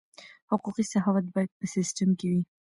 حقوقي 0.51 0.83
سخاوت 0.93 1.25
باید 1.33 1.51
په 1.59 1.65
سیستم 1.75 2.09
کې 2.19 2.27
وي. 2.31 2.41